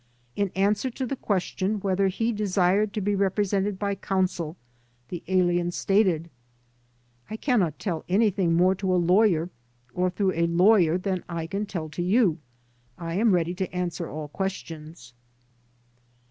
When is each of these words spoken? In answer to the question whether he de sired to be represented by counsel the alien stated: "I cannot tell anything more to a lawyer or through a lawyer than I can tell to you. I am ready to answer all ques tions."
In 0.35 0.49
answer 0.55 0.89
to 0.89 1.05
the 1.05 1.15
question 1.15 1.79
whether 1.81 2.07
he 2.07 2.31
de 2.31 2.47
sired 2.47 2.91
to 2.93 3.01
be 3.01 3.13
represented 3.13 3.77
by 3.77 3.93
counsel 3.93 4.57
the 5.09 5.21
alien 5.27 5.69
stated: 5.69 6.31
"I 7.29 7.37
cannot 7.37 7.77
tell 7.77 8.03
anything 8.09 8.55
more 8.55 8.73
to 8.73 8.91
a 8.95 8.95
lawyer 8.97 9.51
or 9.93 10.09
through 10.09 10.33
a 10.33 10.47
lawyer 10.47 10.97
than 10.97 11.23
I 11.29 11.45
can 11.45 11.67
tell 11.67 11.87
to 11.89 12.01
you. 12.01 12.39
I 12.97 13.13
am 13.13 13.31
ready 13.35 13.53
to 13.53 13.71
answer 13.71 14.09
all 14.09 14.29
ques 14.29 14.53
tions." 14.53 15.13